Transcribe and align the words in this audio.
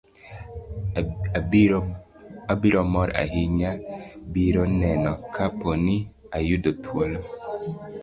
abiro 2.53 2.81
mor 2.93 3.09
ahinya 3.23 3.71
biro 4.33 4.63
nene 4.79 5.11
kapo 5.35 5.69
ni 5.85 5.97
ayudo 6.37 6.71
thuolo 6.83 7.19